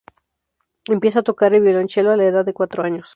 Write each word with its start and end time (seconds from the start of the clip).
Empieza 0.85 1.19
a 1.19 1.21
tocar 1.21 1.53
el 1.53 1.61
violonchelo 1.61 2.09
a 2.09 2.17
la 2.17 2.23
edad 2.23 2.43
de 2.43 2.53
cuatro 2.55 2.81
años. 2.81 3.09